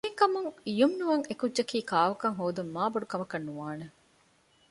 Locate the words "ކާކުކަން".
1.91-2.37